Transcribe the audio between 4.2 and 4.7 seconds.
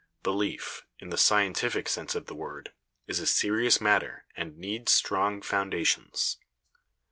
and